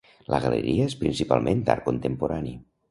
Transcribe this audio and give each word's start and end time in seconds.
La 0.35 0.39
galeria 0.45 0.87
és 0.93 0.97
principalment 1.03 1.63
d'art 1.69 1.89
contemporani. 1.91 2.61